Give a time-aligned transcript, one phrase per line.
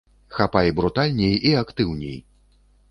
[0.37, 2.19] Хапай брутальней і актыўней!